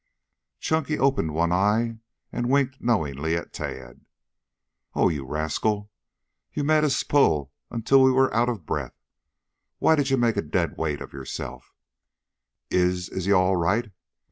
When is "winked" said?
2.49-2.81